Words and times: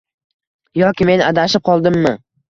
Yoki 0.79 1.07
men 1.09 1.21
adashib 1.25 1.65
qoldimmi? 1.71 2.15